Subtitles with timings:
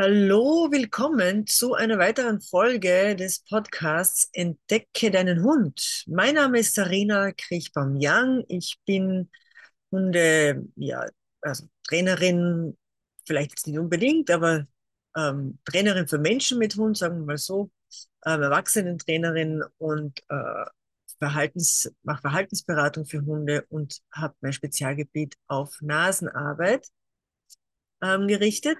[0.00, 6.04] Hallo, willkommen zu einer weiteren Folge des Podcasts Entdecke deinen Hund.
[6.06, 8.44] Mein Name ist Sarina Kriechbaum-Young.
[8.46, 9.28] Ich bin
[9.90, 11.04] Hunde, ja,
[11.40, 12.78] also Trainerin,
[13.26, 14.68] vielleicht jetzt nicht unbedingt, aber
[15.16, 17.72] ähm, Trainerin für Menschen mit Hund, sagen wir mal so,
[18.24, 20.64] ähm, Erwachsenentrainerin und äh,
[21.18, 26.86] Verhaltens, mache Verhaltensberatung für Hunde und habe mein Spezialgebiet auf Nasenarbeit
[28.00, 28.78] ähm, gerichtet.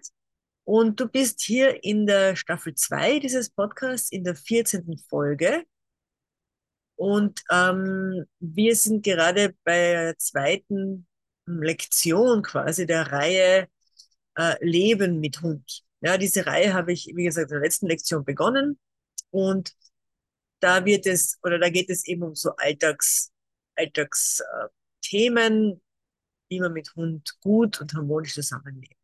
[0.68, 5.02] Und du bist hier in der Staffel 2 dieses Podcasts, in der 14.
[5.08, 5.64] Folge.
[6.94, 11.06] Und ähm, wir sind gerade bei der zweiten
[11.46, 13.68] Lektion quasi der Reihe
[14.36, 15.84] äh, Leben mit Hund.
[16.02, 18.78] Ja, diese Reihe habe ich, wie gesagt, in der letzten Lektion begonnen.
[19.30, 19.72] Und
[20.60, 23.32] da wird es, oder da geht es eben um so Alltags,
[23.74, 25.76] Alltagsthemen, äh,
[26.50, 28.98] wie man mit Hund gut und harmonisch zusammenlebt.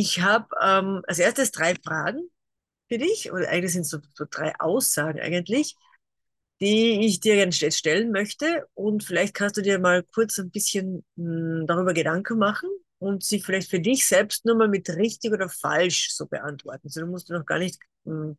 [0.00, 2.30] Ich habe ähm, als erstes drei Fragen
[2.88, 5.74] für dich, oder eigentlich sind es so, so drei Aussagen eigentlich,
[6.60, 8.68] die ich dir gerne stellen möchte.
[8.74, 13.24] Und vielleicht kannst du dir mal kurz ein bisschen mh, hm, darüber Gedanken machen und
[13.24, 16.82] sie vielleicht für dich selbst nur mal mit richtig oder falsch so beantworten.
[16.86, 18.38] Also du musst dir noch gar nicht mh, hm,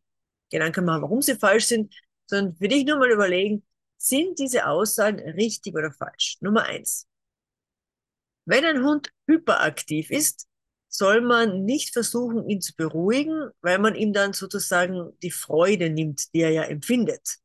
[0.50, 3.66] Gedanken machen, warum sie falsch sind, sondern für dich nur mal überlegen,
[3.98, 6.38] sind diese Aussagen richtig oder falsch?
[6.40, 7.06] Nummer eins.
[8.46, 10.46] Wenn ein Hund hyperaktiv ist,
[10.90, 16.34] soll man nicht versuchen, ihn zu beruhigen, weil man ihm dann sozusagen die Freude nimmt,
[16.34, 17.38] die er ja empfindet.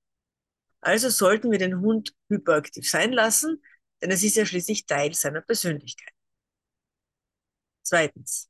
[0.81, 3.63] Also sollten wir den Hund hyperaktiv sein lassen,
[4.01, 6.13] denn es ist ja schließlich Teil seiner Persönlichkeit.
[7.83, 8.49] Zweitens.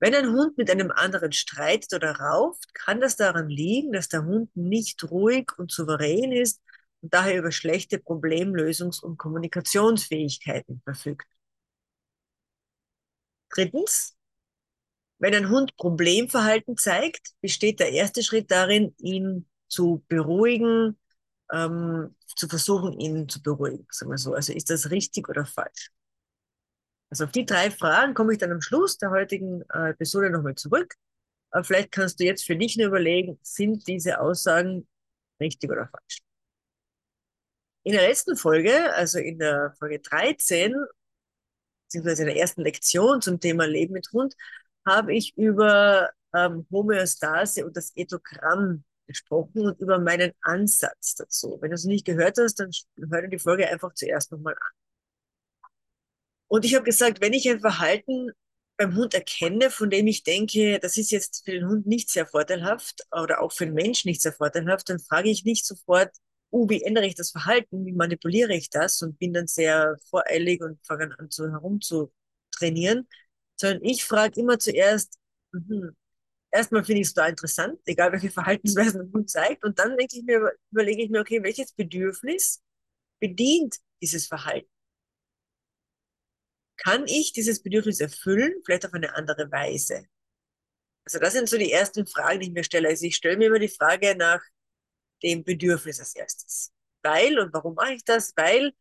[0.00, 4.24] Wenn ein Hund mit einem anderen streitet oder rauft, kann das daran liegen, dass der
[4.24, 6.60] Hund nicht ruhig und souverän ist
[7.00, 11.26] und daher über schlechte Problemlösungs- und Kommunikationsfähigkeiten verfügt.
[13.54, 14.16] Drittens,
[15.18, 20.98] wenn ein Hund Problemverhalten zeigt, besteht der erste Schritt darin, ihn zu beruhigen,
[21.52, 24.34] ähm, zu versuchen, ihn zu beruhigen, sagen wir so.
[24.34, 25.90] Also ist das richtig oder falsch?
[27.10, 30.56] Also auf die drei Fragen komme ich dann am Schluss der heutigen äh, Episode nochmal
[30.56, 30.94] zurück.
[31.50, 34.88] Aber vielleicht kannst du jetzt für dich nur überlegen, sind diese Aussagen
[35.40, 36.22] richtig oder falsch?
[37.84, 40.74] In der letzten Folge, also in der Folge 13,
[41.94, 44.34] beziehungsweise in der ersten Lektion zum Thema Leben mit Hund,
[44.86, 51.58] habe ich über ähm, Homöostase und das Ethogramm gesprochen und über meinen Ansatz dazu.
[51.60, 52.70] Wenn du es nicht gehört hast, dann
[53.10, 55.70] hör dir die Folge einfach zuerst nochmal an.
[56.48, 58.30] Und ich habe gesagt, wenn ich ein Verhalten
[58.76, 62.26] beim Hund erkenne, von dem ich denke, das ist jetzt für den Hund nicht sehr
[62.26, 66.10] vorteilhaft oder auch für den Mensch nicht sehr vorteilhaft, dann frage ich nicht sofort,
[66.54, 70.62] uh, wie ändere ich das Verhalten, wie manipuliere ich das und bin dann sehr voreilig
[70.62, 73.08] und fange an zu herumzutrainieren,
[73.56, 75.18] sondern ich frage immer zuerst,
[75.52, 75.90] mh,
[76.52, 80.16] erstmal finde ich es da interessant, egal welche Verhaltensweisen ein Hund zeigt, und dann denke
[80.18, 82.62] ich mir, überlege ich mir, okay, welches Bedürfnis
[83.20, 84.68] bedient dieses Verhalten?
[86.76, 90.06] Kann ich dieses Bedürfnis erfüllen, vielleicht auf eine andere Weise?
[91.06, 92.88] Also das sind so die ersten Fragen, die ich mir stelle.
[92.88, 94.40] Also ich stelle mir immer die Frage nach,
[95.22, 96.72] dem Bedürfnis als erstes.
[97.02, 98.32] Weil, und warum mache ich das?
[98.36, 98.72] Weil,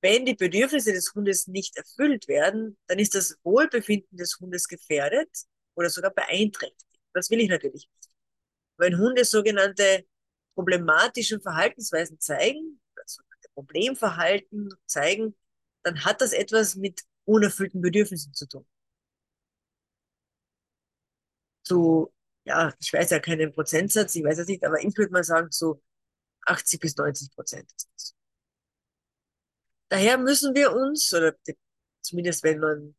[0.00, 5.30] wenn die Bedürfnisse des Hundes nicht erfüllt werden, dann ist das Wohlbefinden des Hundes gefährdet
[5.74, 7.00] oder sogar beeinträchtigt.
[7.14, 8.10] Das will ich natürlich nicht.
[8.76, 10.06] Wenn Hunde sogenannte
[10.54, 13.22] problematischen Verhaltensweisen zeigen, also
[13.54, 15.34] Problemverhalten zeigen,
[15.84, 18.66] dann hat das etwas mit unerfüllten Bedürfnissen zu tun.
[21.62, 22.12] Zu
[22.44, 25.48] ja, ich weiß ja keinen Prozentsatz, ich weiß es nicht, aber ich würde mal sagen,
[25.50, 25.82] so
[26.46, 28.14] 80 bis 90 Prozent ist das.
[29.88, 31.34] Daher müssen wir uns, oder
[32.02, 32.96] zumindest wenn man,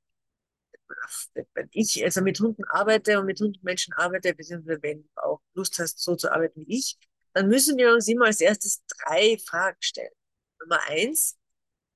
[1.53, 5.79] wenn ich also mit Hunden arbeite und mit Hundenmenschen arbeite, beziehungsweise wenn du auch Lust
[5.79, 6.97] hast, so zu arbeiten wie ich,
[7.33, 10.13] dann müssen wir uns immer als erstes drei Fragen stellen.
[10.61, 11.37] Nummer eins,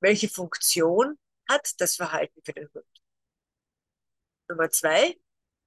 [0.02, 1.18] welche Funktion
[1.48, 2.86] hat das Verhalten für den Hund?
[4.50, 5.16] Nummer zwei,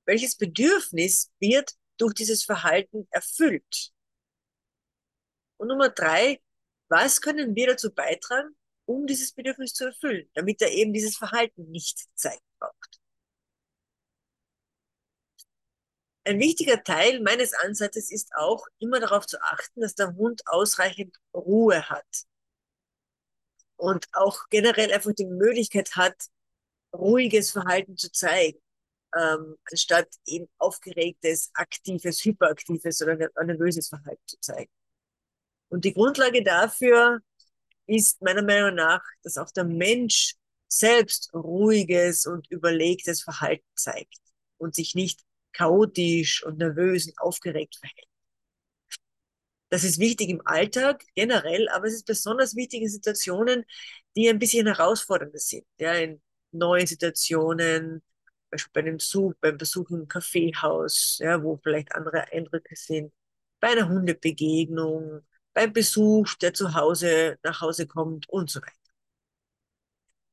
[0.05, 3.93] welches Bedürfnis wird durch dieses Verhalten erfüllt?
[5.57, 6.41] Und Nummer drei,
[6.89, 11.71] was können wir dazu beitragen, um dieses Bedürfnis zu erfüllen, damit er eben dieses Verhalten
[11.71, 13.01] nicht zeigen braucht?
[16.25, 21.17] Ein wichtiger Teil meines Ansatzes ist auch, immer darauf zu achten, dass der Hund ausreichend
[21.35, 22.27] Ruhe hat
[23.77, 26.15] und auch generell einfach die Möglichkeit hat,
[26.93, 28.61] ruhiges Verhalten zu zeigen
[29.19, 34.71] ähm, anstatt eben aufgeregtes, aktives, hyperaktives oder nervöses Verhalten zu zeigen.
[35.69, 37.21] Und die Grundlage dafür
[37.87, 40.35] ist meiner Meinung nach, dass auch der Mensch
[40.69, 44.19] selbst ruhiges und überlegtes Verhalten zeigt
[44.59, 45.21] und sich nicht
[45.53, 48.09] chaotisch und nervös und aufgeregt verhält.
[49.69, 53.65] Das ist wichtig im Alltag generell, aber es ist besonders wichtig in Situationen,
[54.17, 55.65] die ein bisschen herausfordernder sind.
[55.79, 56.21] Ja, in
[56.51, 58.03] neuen Situationen,
[58.53, 63.13] Beispiel bei einem Besuch, beim Besuch im Kaffeehaus, ja, wo vielleicht andere Eindrücke sind,
[63.61, 65.23] bei einer Hundebegegnung,
[65.55, 68.73] beim Besuch, der zu Hause nach Hause kommt und so weiter.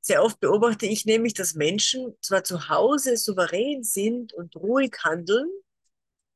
[0.01, 5.49] Sehr oft beobachte ich nämlich, dass Menschen zwar zu Hause souverän sind und ruhig handeln,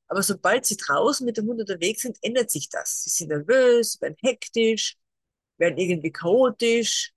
[0.07, 3.03] aber sobald sie draußen mit dem Hund unterwegs sind, ändert sich das.
[3.03, 4.97] Sie sind nervös, werden hektisch,
[5.57, 7.13] werden irgendwie chaotisch.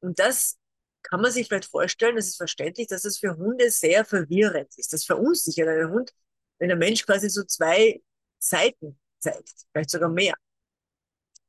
[0.00, 0.56] Und das
[1.04, 4.92] kann man sich vielleicht vorstellen, das ist verständlich, dass das für Hunde sehr verwirrend ist.
[4.92, 6.12] Das verunsichert einen Hund,
[6.58, 8.02] wenn der Mensch quasi so zwei
[8.38, 10.34] Seiten zeigt, vielleicht sogar mehr.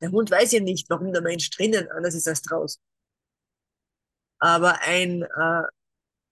[0.01, 2.81] Der Hund weiß ja nicht, warum der Mensch drinnen anders ist als draußen.
[4.39, 5.63] Aber ein äh,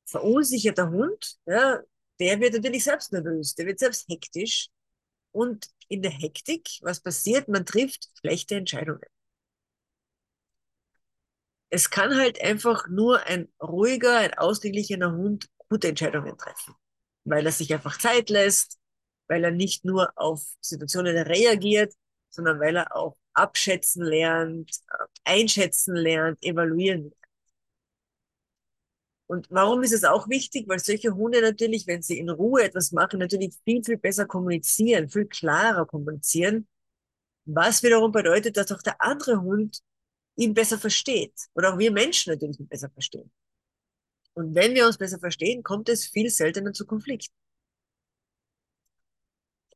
[0.05, 1.81] verunsicherter Hund, ja,
[2.19, 4.69] der wird natürlich selbst nervös, der wird selbst hektisch.
[5.31, 7.47] Und in der Hektik, was passiert?
[7.47, 9.01] Man trifft schlechte Entscheidungen.
[11.73, 16.75] Es kann halt einfach nur ein ruhiger, ein ausgeglichener Hund gute Entscheidungen treffen,
[17.23, 18.77] weil er sich einfach Zeit lässt,
[19.27, 21.91] weil er nicht nur auf Situationen reagiert,
[22.29, 24.69] sondern weil er auch abschätzen lernt,
[25.23, 27.15] einschätzen lernt, evaluieren lernt.
[29.25, 30.69] Und warum ist es auch wichtig?
[30.69, 35.09] Weil solche Hunde natürlich, wenn sie in Ruhe etwas machen, natürlich viel, viel besser kommunizieren,
[35.09, 36.67] viel klarer kommunizieren,
[37.45, 39.81] was wiederum bedeutet, dass auch der andere Hund
[40.35, 41.33] ihn besser versteht.
[41.53, 43.31] Oder auch wir Menschen natürlich ihn besser verstehen.
[44.33, 47.33] Und wenn wir uns besser verstehen, kommt es viel seltener zu Konflikten.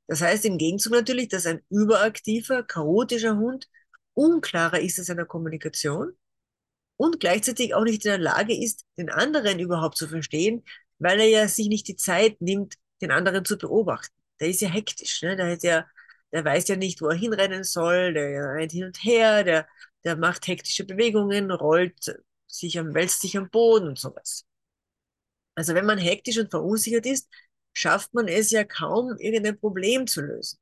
[0.07, 3.67] Das heißt im Gegenzug natürlich, dass ein überaktiver, chaotischer Hund
[4.13, 6.13] unklarer ist in seiner Kommunikation
[6.95, 10.63] und gleichzeitig auch nicht in der Lage ist, den anderen überhaupt zu verstehen,
[10.97, 14.15] weil er ja sich nicht die Zeit nimmt, den anderen zu beobachten.
[14.39, 15.35] Der ist ja hektisch, ne?
[15.35, 15.85] der, hat ja,
[16.31, 19.67] der weiß ja nicht, wo er hinrennen soll, der rennt hin und her, der,
[20.03, 24.45] der macht hektische Bewegungen, rollt sich am, wälzt sich am Boden und sowas.
[25.55, 27.27] Also wenn man hektisch und verunsichert ist,
[27.73, 30.59] schafft man es ja kaum, irgendein Problem zu lösen.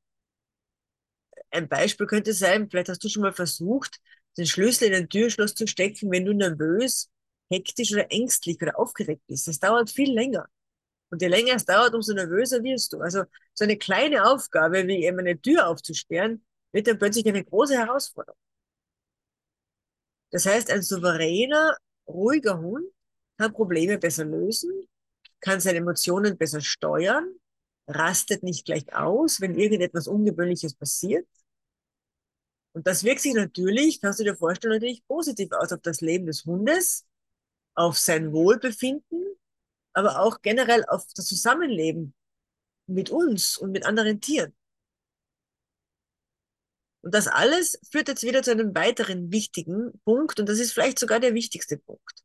[1.50, 3.98] Ein Beispiel könnte sein, vielleicht hast du schon mal versucht,
[4.36, 7.10] den Schlüssel in ein Türschloss zu stecken, wenn du nervös,
[7.50, 9.48] hektisch oder ängstlich oder aufgeregt bist.
[9.48, 10.48] Das dauert viel länger.
[11.10, 13.00] Und je länger es dauert, umso nervöser wirst du.
[13.00, 13.24] Also
[13.54, 18.38] so eine kleine Aufgabe, wie eben eine Tür aufzusperren, wird dann plötzlich eine große Herausforderung.
[20.30, 21.76] Das heißt, ein souveräner,
[22.08, 22.86] ruhiger Hund
[23.38, 24.70] kann Probleme besser lösen,
[25.40, 27.34] kann seine Emotionen besser steuern,
[27.88, 31.26] rastet nicht gleich aus, wenn irgendetwas Ungewöhnliches passiert,
[32.76, 36.26] und das wirkt sich natürlich, kannst du dir vorstellen, natürlich positiv aus auf das Leben
[36.26, 37.06] des Hundes,
[37.76, 39.24] auf sein Wohlbefinden,
[39.94, 42.14] aber auch generell auf das Zusammenleben
[42.88, 44.55] mit uns und mit anderen Tieren.
[47.02, 50.98] Und das alles führt jetzt wieder zu einem weiteren wichtigen Punkt, und das ist vielleicht
[50.98, 52.24] sogar der wichtigste Punkt.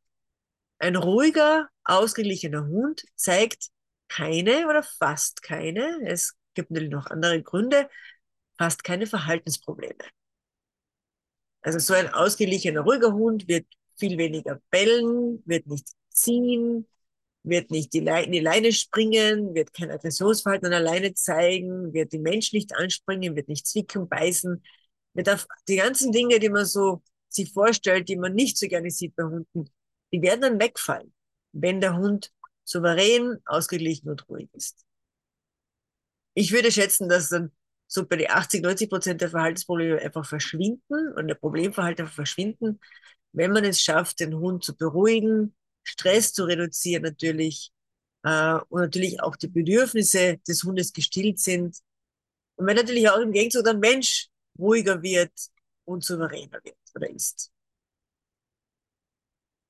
[0.80, 3.70] Ein ruhiger, ausgeglichener Hund zeigt
[4.08, 7.90] keine oder fast keine, es gibt natürlich noch andere Gründe,
[8.58, 10.04] fast keine Verhaltensprobleme.
[11.62, 13.68] Also so ein ausgeglichener, ruhiger Hund wird
[13.98, 16.88] viel weniger bellen, wird nicht ziehen,
[17.44, 22.14] wird nicht die in die Leine springen, wird kein Aggressionsverhalten an der Leine zeigen, wird
[22.14, 24.64] den Mensch nicht anspringen, wird nicht zwicken, beißen,
[25.14, 28.92] wird auf die ganzen Dinge, die man so sich vorstellt, die man nicht so gerne
[28.92, 29.70] sieht bei Hunden,
[30.14, 31.14] die werden dann wegfallen,
[31.54, 32.32] wenn der Hund
[32.64, 34.86] souverän, ausgeglichen und ruhig ist.
[36.34, 37.52] Ich würde schätzen, dass dann
[37.88, 42.80] so bei den 80, 90 Prozent der Verhaltensprobleme einfach verschwinden und der Problemverhalten verschwinden,
[43.34, 47.72] wenn man es schafft, den Hund zu beruhigen, Stress zu reduzieren natürlich
[48.24, 51.78] äh, und natürlich auch die Bedürfnisse des Hundes gestillt sind.
[52.56, 55.32] Und wenn natürlich auch im Gegenzug der Mensch ruhiger wird
[55.86, 57.52] und souveräner wird oder ist.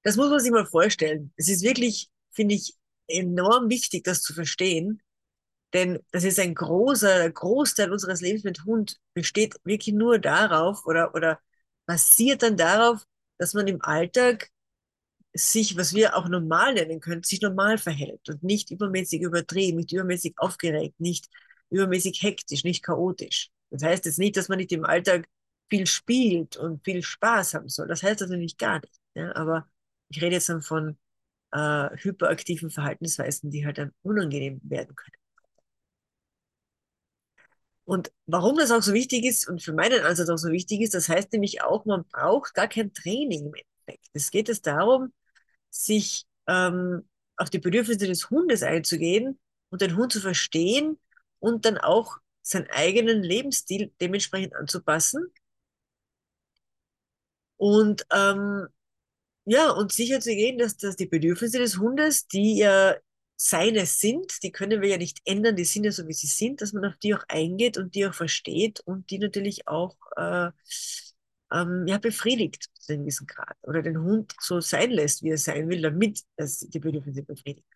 [0.03, 1.31] Das muss man sich mal vorstellen.
[1.35, 2.75] Es ist wirklich, finde ich,
[3.07, 5.01] enorm wichtig, das zu verstehen,
[5.73, 11.15] denn das ist ein großer Großteil unseres Lebens mit Hund besteht wirklich nur darauf oder,
[11.15, 11.39] oder
[11.85, 13.05] basiert dann darauf,
[13.37, 14.49] dass man im Alltag
[15.33, 19.93] sich, was wir auch normal nennen können, sich normal verhält und nicht übermäßig übertrieben, nicht
[19.93, 21.29] übermäßig aufgeregt, nicht
[21.69, 23.50] übermäßig hektisch, nicht chaotisch.
[23.69, 25.27] Das heißt jetzt nicht, dass man nicht im Alltag
[25.69, 27.88] viel spielt und viel Spaß haben soll.
[27.88, 29.00] Das heißt natürlich gar nicht.
[29.15, 29.33] Ja?
[29.35, 29.67] Aber
[30.09, 30.97] ich rede jetzt dann von
[31.51, 35.15] äh, hyperaktiven Verhaltensweisen, die halt dann unangenehm werden können.
[37.85, 40.93] Und warum das auch so wichtig ist und für meinen Ansatz auch so wichtig ist,
[40.93, 44.07] das heißt nämlich auch, man braucht gar kein Training im Endeffekt.
[44.13, 45.11] Es geht es darum,
[45.71, 50.99] sich ähm, auf die Bedürfnisse des Hundes einzugehen und den Hund zu verstehen
[51.39, 55.31] und dann auch seinen eigenen Lebensstil dementsprechend anzupassen.
[57.57, 58.67] Und ähm,
[59.45, 62.95] ja, und sicher zu gehen, dass, dass die Bedürfnisse des Hundes, die ja
[63.35, 66.61] seine sind, die können wir ja nicht ändern, die sind ja so, wie sie sind,
[66.61, 70.51] dass man auf die auch eingeht und die auch versteht und die natürlich auch äh,
[71.51, 75.38] ähm, ja, befriedigt zu einem gewissen Grad oder den Hund so sein lässt, wie er
[75.38, 77.67] sein will, damit es die Bedürfnisse befriedigt.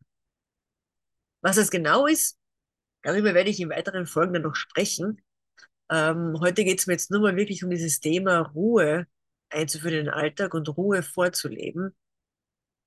[1.41, 2.39] Was das genau ist,
[3.03, 5.21] darüber werde ich in weiteren Folgen dann noch sprechen.
[5.91, 9.07] Ähm, heute geht es mir jetzt nur mal wirklich um dieses Thema Ruhe
[9.49, 11.95] einzuführen in den Alltag und Ruhe vorzuleben,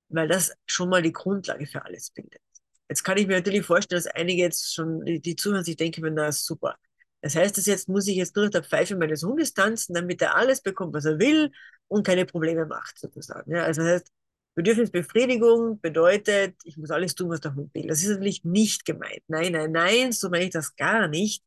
[0.09, 2.41] weil das schon mal die Grundlage für alles bildet.
[2.89, 6.13] Jetzt kann ich mir natürlich vorstellen, dass einige jetzt schon, die, die zuhören, sich denken,
[6.13, 6.77] na super.
[7.21, 10.35] Das heißt, das jetzt muss ich jetzt nur der Pfeife meines Hundes tanzen, damit er
[10.35, 11.51] alles bekommt, was er will
[11.87, 13.51] und keine Probleme macht, sozusagen.
[13.51, 14.11] Ja, also das heißt,
[14.55, 17.87] Bedürfnisbefriedigung bedeutet, ich muss alles tun, was der Hund will.
[17.87, 19.23] Das ist natürlich nicht gemeint.
[19.27, 21.43] Nein, nein, nein, so meine ich das gar nicht.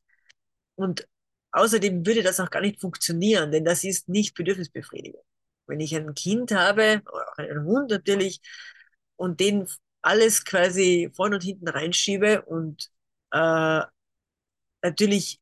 [0.76, 1.08] Und
[1.52, 5.22] außerdem würde das auch gar nicht funktionieren, denn das ist nicht Bedürfnisbefriedigung.
[5.66, 8.40] Wenn ich ein Kind habe, oder auch einen Hund natürlich,
[9.16, 9.68] und den
[10.02, 12.90] alles quasi vorne und hinten reinschiebe und
[13.32, 13.82] äh,
[14.82, 15.40] natürlich,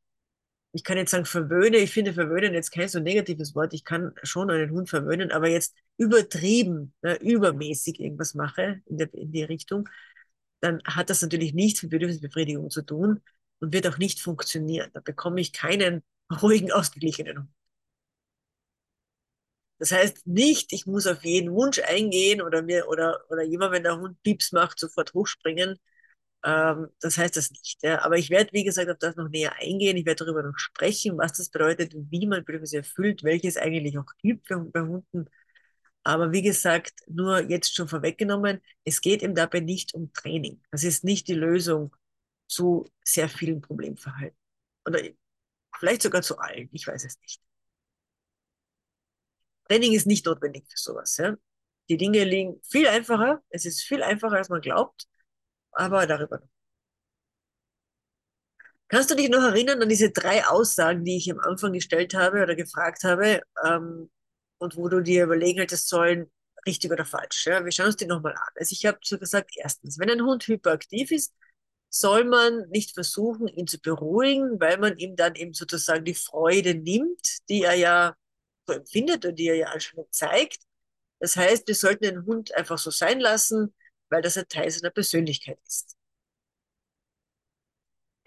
[0.73, 4.13] ich kann jetzt sagen verwöhne, ich finde verwöhnen jetzt kein so negatives Wort, ich kann
[4.23, 9.43] schon einen Hund verwöhnen, aber jetzt übertrieben, ne, übermäßig irgendwas mache in, der, in die
[9.43, 9.89] Richtung,
[10.61, 13.21] dann hat das natürlich nichts mit Bedürfnisbefriedigung zu tun
[13.59, 14.89] und wird auch nicht funktionieren.
[14.93, 16.03] Da bekomme ich keinen
[16.41, 17.49] ruhigen, ausgeglichenen Hund.
[19.79, 23.83] Das heißt nicht, ich muss auf jeden Wunsch eingehen oder mir oder oder jemand, wenn
[23.83, 25.79] der Hund Pieps macht, sofort hochspringen.
[26.43, 27.79] Ähm, das heißt das nicht.
[27.83, 28.01] Ja.
[28.03, 29.97] Aber ich werde, wie gesagt, auf das noch näher eingehen.
[29.97, 34.11] Ich werde darüber noch sprechen, was das bedeutet, wie man Bedürfnisse erfüllt, welches eigentlich auch
[34.21, 35.25] gibt bei, bei Hunden.
[36.03, 40.61] Aber wie gesagt, nur jetzt schon vorweggenommen, es geht eben dabei nicht um Training.
[40.71, 41.95] Das ist nicht die Lösung
[42.47, 44.37] zu sehr vielen Problemverhalten.
[44.85, 45.01] Oder
[45.77, 47.41] vielleicht sogar zu allen, ich weiß es nicht.
[49.67, 51.17] Training ist nicht notwendig für sowas.
[51.17, 51.35] Ja?
[51.89, 55.07] Die Dinge liegen viel einfacher, es ist viel einfacher, als man glaubt,
[55.73, 56.41] aber darüber.
[58.87, 62.43] Kannst du dich noch erinnern an diese drei Aussagen, die ich am Anfang gestellt habe
[62.43, 64.09] oder gefragt habe ähm,
[64.57, 66.29] und wo du dir überlegen hättest sollen,
[66.67, 67.45] richtig oder falsch?
[67.47, 67.63] Ja?
[67.63, 68.53] Wir schauen uns die nochmal an.
[68.55, 71.33] Also ich habe so gesagt, erstens, wenn ein Hund hyperaktiv ist,
[71.89, 76.75] soll man nicht versuchen, ihn zu beruhigen, weil man ihm dann eben sozusagen die Freude
[76.75, 78.15] nimmt, die er ja
[78.67, 80.59] so empfindet und die er ja anscheinend zeigt.
[81.19, 83.73] Das heißt, wir sollten den Hund einfach so sein lassen,
[84.11, 85.97] weil das ein Teil seiner Persönlichkeit ist.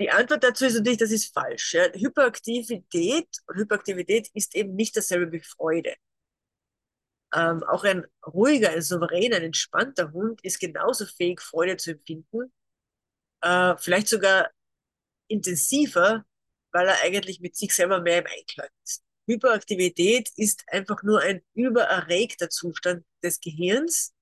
[0.00, 1.74] Die Antwort dazu ist natürlich, das ist falsch.
[1.74, 1.84] Ja.
[1.92, 5.94] Hyperaktivität Hyperaktivität ist eben nicht dasselbe wie Freude.
[7.32, 12.52] Ähm, auch ein ruhiger, ein souveräner, ein entspannter Hund ist genauso fähig, Freude zu empfinden.
[13.42, 14.50] Äh, vielleicht sogar
[15.28, 16.24] intensiver,
[16.72, 19.04] weil er eigentlich mit sich selber mehr im Einklang ist.
[19.26, 24.13] Hyperaktivität ist einfach nur ein übererregter Zustand des Gehirns.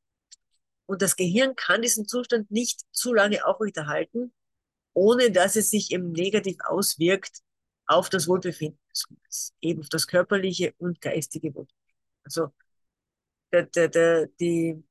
[0.86, 4.32] Und das Gehirn kann diesen Zustand nicht zu lange aufrechterhalten,
[4.94, 7.40] ohne dass es sich eben negativ auswirkt
[7.86, 11.96] auf das Wohlbefinden des Hundes, eben auf das körperliche und geistige Wohlbefinden.
[12.24, 12.52] Also
[13.52, 14.82] der, der, der, die,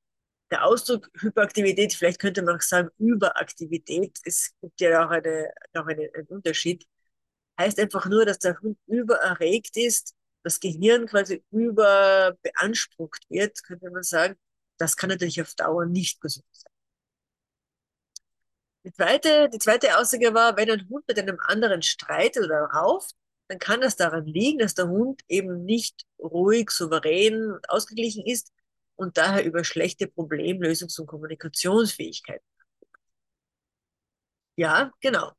[0.52, 5.88] der Ausdruck Hyperaktivität, vielleicht könnte man auch sagen Überaktivität, es gibt ja auch, eine, auch
[5.88, 6.86] eine, einen Unterschied,
[7.60, 14.04] heißt einfach nur, dass der Hund übererregt ist, das Gehirn quasi überbeansprucht wird, könnte man
[14.04, 14.36] sagen.
[14.82, 16.72] Das kann natürlich auf Dauer nicht gesund sein.
[18.84, 23.16] Die zweite, die zweite Aussage war, wenn ein Hund mit einem anderen streitet oder rauft,
[23.48, 28.52] dann kann das daran liegen, dass der Hund eben nicht ruhig, souverän und ausgeglichen ist
[28.96, 32.44] und daher über schlechte Problemlösungs- und Kommunikationsfähigkeiten.
[34.56, 35.32] Ja, genau.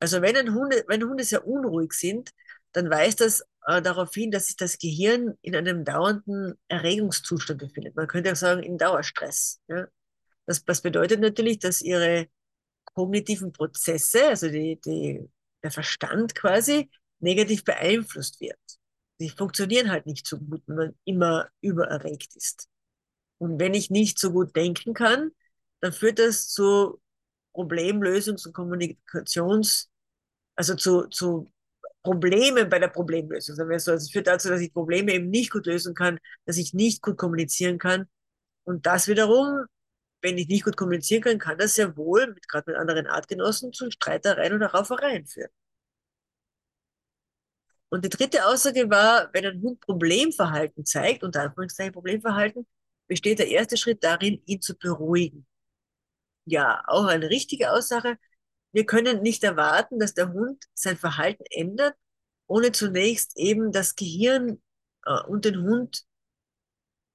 [0.00, 2.32] Also wenn, ein Hunde, wenn Hunde sehr unruhig sind,
[2.74, 7.96] dann weist das äh, darauf hin, dass sich das Gehirn in einem dauernden Erregungszustand befindet.
[7.96, 9.60] Man könnte auch sagen, in Dauerstress.
[9.68, 9.86] Ja?
[10.46, 12.26] Das, das bedeutet natürlich, dass ihre
[12.84, 15.28] kognitiven Prozesse, also die, die,
[15.62, 16.90] der Verstand quasi,
[17.20, 18.58] negativ beeinflusst wird.
[19.20, 22.68] Die funktionieren halt nicht so gut, wenn man immer übererregt ist.
[23.38, 25.30] Und wenn ich nicht so gut denken kann,
[25.80, 27.00] dann führt das zu
[27.54, 29.88] Problemlösungs- und Kommunikations-
[30.56, 31.48] also zu, zu
[32.04, 33.56] Problemen bei der Problemlösung.
[33.56, 33.72] Sagen.
[33.72, 37.02] Also es führt dazu, dass ich Probleme eben nicht gut lösen kann, dass ich nicht
[37.02, 38.06] gut kommunizieren kann.
[38.64, 39.64] Und das wiederum,
[40.22, 43.72] wenn ich nicht gut kommunizieren kann, kann das ja wohl, mit, gerade mit anderen Artgenossen,
[43.72, 45.50] zu Streitereien oder Raufereien führen.
[47.88, 52.66] Und die dritte Aussage war, wenn ein Hund Problemverhalten zeigt, unter Anführungszeichen Problemverhalten,
[53.06, 55.46] besteht der erste Schritt darin, ihn zu beruhigen.
[56.44, 58.18] Ja, auch eine richtige Aussage.
[58.74, 61.94] Wir können nicht erwarten, dass der Hund sein Verhalten ändert,
[62.48, 64.60] ohne zunächst eben das Gehirn
[65.06, 66.04] äh, und den Hund,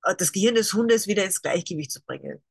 [0.03, 2.41] äh, das Gehirn des Hundes wieder ins Gleichgewicht zu bringen.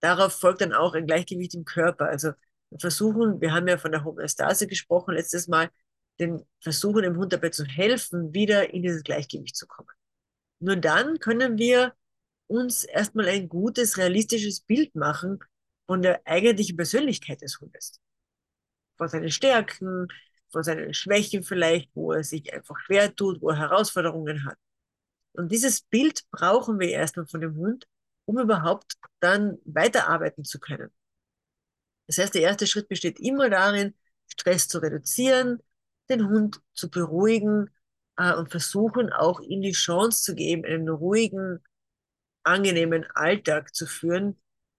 [0.00, 2.06] Darauf folgt dann auch ein Gleichgewicht im Körper.
[2.06, 2.32] Also
[2.70, 5.70] wir versuchen, wir haben ja von der Homöostase gesprochen letztes Mal,
[6.18, 9.90] den versuchen dem Hund dabei zu helfen, wieder in dieses Gleichgewicht zu kommen.
[10.60, 11.92] Nur dann können wir
[12.46, 15.40] uns erstmal ein gutes, realistisches Bild machen
[15.86, 18.00] von der eigentlichen Persönlichkeit des Hundes.
[18.96, 20.08] Von seinen Stärken,
[20.50, 24.56] von seinen Schwächen vielleicht, wo er sich einfach schwer tut, wo er Herausforderungen hat.
[25.32, 27.86] Und dieses Bild brauchen wir erstmal von dem Hund,
[28.24, 30.90] um überhaupt dann weiterarbeiten zu können.
[32.06, 33.94] Das heißt, der erste Schritt besteht immer darin,
[34.28, 35.60] Stress zu reduzieren,
[36.08, 37.70] den Hund zu beruhigen
[38.16, 41.60] äh, und versuchen auch ihm die Chance zu geben, einen ruhigen,
[42.42, 44.38] angenehmen Alltag zu führen,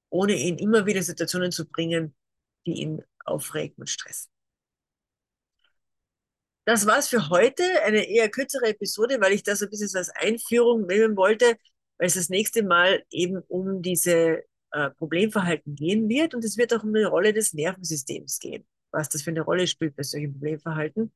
[0.09, 2.15] ohne ihn immer wieder Situationen zu bringen,
[2.65, 4.31] die ihn aufregen und stressen.
[6.65, 7.63] Das war's für heute.
[7.83, 11.57] Eine eher kürzere Episode, weil ich das ein bisschen als Einführung nehmen wollte,
[11.97, 16.73] weil es das nächste Mal eben um diese äh, Problemverhalten gehen wird und es wird
[16.73, 20.33] auch um die Rolle des Nervensystems gehen, was das für eine Rolle spielt bei solchen
[20.33, 21.13] Problemverhalten.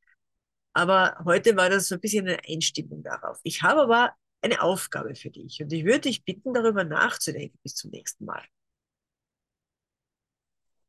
[0.74, 3.40] Aber heute war das so ein bisschen eine Einstimmung darauf.
[3.44, 7.76] Ich habe aber eine Aufgabe für dich und ich würde dich bitten, darüber nachzudenken bis
[7.76, 8.44] zum nächsten Mal.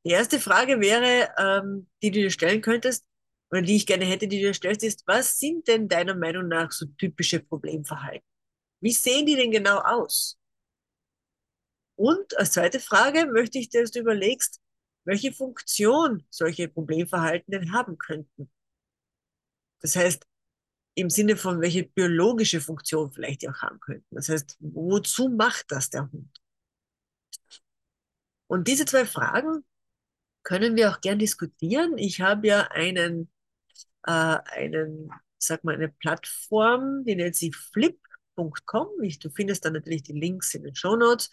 [0.05, 3.05] Die erste Frage wäre, ähm, die du dir stellen könntest,
[3.51, 6.49] oder die ich gerne hätte, die du dir stellst, ist, was sind denn deiner Meinung
[6.49, 8.27] nach so typische Problemverhalten?
[8.81, 10.39] Wie sehen die denn genau aus?
[11.97, 14.61] Und als zweite Frage möchte ich, dass du überlegst,
[15.05, 18.51] welche Funktion solche Problemverhalten denn haben könnten.
[19.81, 20.25] Das heißt,
[20.95, 24.15] im Sinne von, welche biologische Funktion vielleicht die auch haben könnten.
[24.15, 26.41] Das heißt, wozu macht das der Hund?
[28.47, 29.65] Und diese zwei Fragen
[30.43, 31.99] können wir auch gern diskutieren.
[31.99, 33.31] Ich habe ja einen,
[34.07, 38.89] äh, einen, sag mal, eine Plattform, die nennt sich flip.com.
[39.21, 41.31] Du findest dann natürlich die Links in den Show Notes.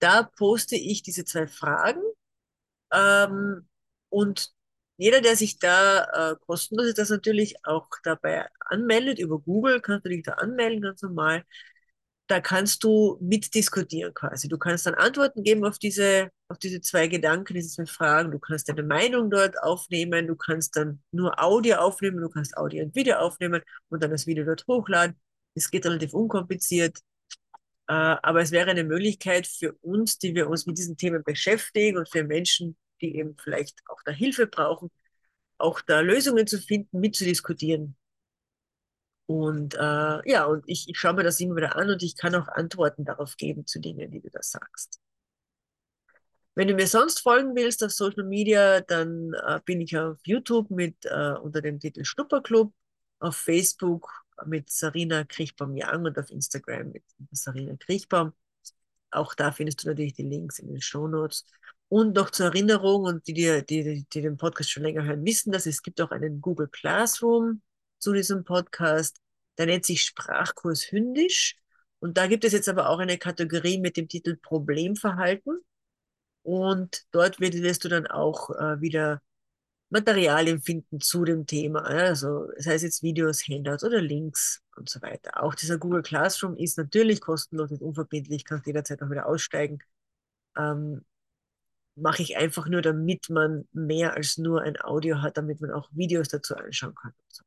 [0.00, 2.02] Da poste ich diese zwei Fragen.
[2.92, 3.68] Ähm,
[4.08, 4.52] und
[4.96, 10.10] jeder, der sich da äh, kostenlos das natürlich auch dabei anmeldet, über Google kannst du
[10.10, 11.44] dich da anmelden, ganz normal.
[12.26, 14.48] Da kannst du mitdiskutieren quasi.
[14.48, 18.30] Du kannst dann Antworten geben auf diese, auf diese zwei Gedanken, diese zwei Fragen.
[18.30, 20.26] Du kannst deine Meinung dort aufnehmen.
[20.26, 22.22] Du kannst dann nur Audio aufnehmen.
[22.22, 23.60] Du kannst Audio und Video aufnehmen
[23.90, 25.20] und dann das Video dort hochladen.
[25.54, 26.98] Es geht relativ unkompliziert.
[27.88, 31.98] Äh, aber es wäre eine Möglichkeit für uns, die wir uns mit diesen Themen beschäftigen
[31.98, 34.90] und für Menschen, die eben vielleicht auch da Hilfe brauchen,
[35.58, 37.96] auch da Lösungen zu finden, mitzudiskutieren.
[39.26, 42.34] Und äh, ja, und ich, ich schaue mir das immer wieder an und ich kann
[42.34, 45.00] auch Antworten darauf geben zu Dingen, die du da sagst.
[46.54, 50.70] Wenn du mir sonst folgen willst auf Social Media, dann äh, bin ich auf YouTube
[50.70, 52.72] mit äh, unter dem Titel Schnupperclub,
[53.18, 54.08] auf Facebook
[54.46, 58.32] mit Sarina Kriechbaum-Young und auf Instagram mit Sarina Kriechbaum.
[59.10, 61.44] Auch da findest du natürlich die Links in den Show Notes.
[61.88, 65.52] Und noch zur Erinnerung, und die, die, die, die den Podcast schon länger hören, wissen
[65.52, 67.62] das, es gibt auch einen Google Classroom
[68.04, 69.18] zu diesem Podcast.
[69.58, 71.56] Der nennt sich Sprachkurs Hündisch.
[72.00, 75.58] Und da gibt es jetzt aber auch eine Kategorie mit dem Titel Problemverhalten.
[76.42, 79.22] Und dort wirst du dann auch äh, wieder
[79.88, 81.82] Materialien finden zu dem Thema.
[81.84, 85.42] Also, das heißt jetzt Videos, Handouts oder Links und so weiter.
[85.42, 89.78] Auch dieser Google Classroom ist natürlich kostenlos und unverbindlich, kannst jederzeit auch wieder aussteigen.
[90.58, 91.04] Ähm,
[91.96, 95.88] mache ich einfach nur, damit man mehr als nur ein Audio hat, damit man auch
[95.92, 97.14] Videos dazu anschauen kann.
[97.28, 97.44] So.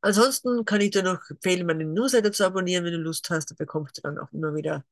[0.00, 3.50] Ansonsten kann ich dir noch empfehlen, meinen Newsletter zu abonnieren, wenn du Lust hast.
[3.50, 4.84] Da bekommst du dann auch immer wieder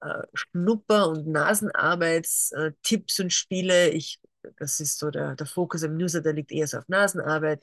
[0.00, 3.90] äh, Schnupper- und Nasenarbeitstipps äh, und Spiele.
[3.90, 4.20] Ich,
[4.56, 7.62] das ist so der, der Fokus im Newsletter liegt eher so auf Nasenarbeit.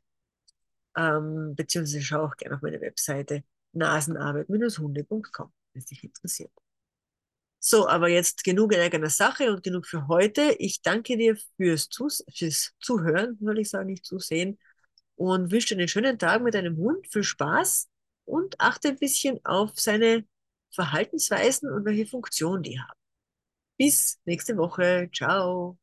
[0.95, 3.43] Ähm, beziehungsweise schau auch gerne auf meine Webseite
[3.73, 6.51] nasenarbeit-hunde.com, wenn es dich interessiert.
[7.59, 10.55] So, aber jetzt genug in eigener Sache und genug für heute.
[10.59, 14.59] Ich danke dir fürs, Zus fürs Zuhören, soll ich sagen, nicht zusehen.
[15.15, 17.07] Und wünsche dir einen schönen Tag mit deinem Hund.
[17.07, 17.89] Viel Spaß
[18.25, 20.25] und achte ein bisschen auf seine
[20.71, 22.99] Verhaltensweisen und welche Funktion die haben.
[23.77, 25.09] Bis nächste Woche.
[25.13, 25.77] Ciao.